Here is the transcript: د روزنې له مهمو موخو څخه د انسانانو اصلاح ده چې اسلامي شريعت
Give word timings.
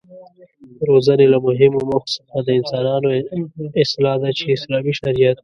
د 0.77 0.79
روزنې 0.89 1.25
له 1.33 1.37
مهمو 1.45 1.79
موخو 1.89 2.09
څخه 2.17 2.37
د 2.41 2.49
انسانانو 2.59 3.07
اصلاح 3.83 4.15
ده 4.21 4.29
چې 4.37 4.45
اسلامي 4.57 4.93
شريعت 4.99 5.37